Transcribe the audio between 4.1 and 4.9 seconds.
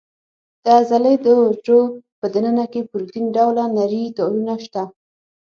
تارونه شته.